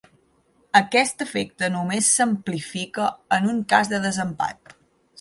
Aquest 0.79 1.21
efecte 1.25 1.69
només 1.77 2.11
s'amplifica 2.15 3.13
en 3.41 3.49
un 3.55 3.63
cas 3.75 3.97
de 3.97 4.05
desempat. 4.11 4.79